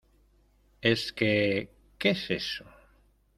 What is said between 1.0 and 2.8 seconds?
qué?¿ qué es eso?